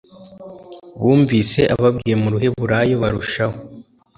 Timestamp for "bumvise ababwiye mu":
1.01-2.27